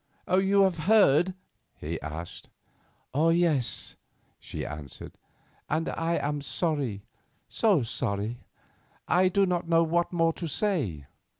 [0.27, 1.35] "You have heard?"
[1.75, 2.49] he asked.
[3.13, 3.97] "Oh, yes,"
[4.39, 5.15] she answered;
[5.69, 7.05] "and I am sorry,
[7.47, 8.39] so sorry.
[9.07, 11.05] I do not know what more to say."